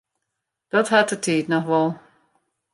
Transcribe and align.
Dat 0.71 0.87
hat 0.95 1.09
de 1.11 1.19
tiid 1.23 1.47
noch 1.51 1.67
wol. 1.69 1.89